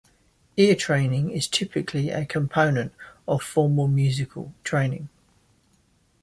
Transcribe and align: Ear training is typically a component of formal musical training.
Ear 0.57 0.73
training 0.73 1.29
is 1.29 1.47
typically 1.47 2.09
a 2.09 2.25
component 2.25 2.91
of 3.27 3.43
formal 3.43 3.87
musical 3.87 4.51
training. 4.63 5.09